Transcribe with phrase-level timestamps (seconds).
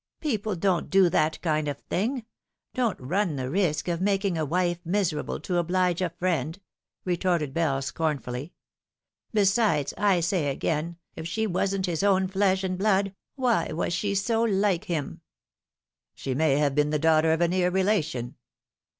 [0.19, 2.25] "People don't do that kind of thing
[2.73, 6.59] don't run the risk of making a wife miserable to oblige a friend,"
[7.05, 8.51] retorted Bell scorn fully."
[9.31, 14.15] Besides, I say again, if she wasn't his own flesh and blood, why was she
[14.15, 15.21] so like him
[16.15, 18.37] ?""She may have been the daughter of a near relation."